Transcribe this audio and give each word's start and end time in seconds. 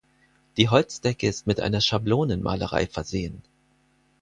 Die 0.57 0.67
Holzdecke 0.69 1.27
ist 1.27 1.45
mit 1.45 1.61
einer 1.61 1.79
Schablonenmalerei 1.79 2.87
versehen. 2.87 3.43